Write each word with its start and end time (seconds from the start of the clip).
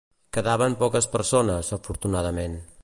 Quedaven 0.37 0.77
poques 0.81 1.09
persones, 1.17 1.71
afortunadament. 1.79 2.61